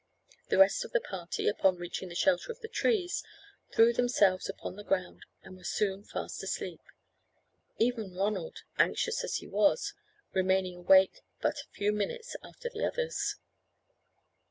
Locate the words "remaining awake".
10.33-11.21